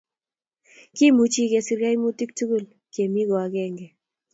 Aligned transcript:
kimuchi 0.95 1.43
ke 1.51 1.59
sir 1.65 1.79
kaimutik 1.83 2.31
tugul 2.37 2.63
kemi 2.93 3.21
ko 3.29 3.35
akenge 3.45 3.87